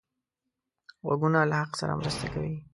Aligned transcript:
غوږونه 1.05 1.39
له 1.49 1.55
حق 1.61 1.71
سره 1.79 1.93
مرسته 1.99 2.25
کوي 2.33 2.55